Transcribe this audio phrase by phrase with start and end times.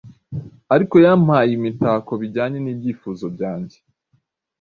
[0.75, 3.77] Ariko yampaye imitakobijyanye nibyifuzo byanjye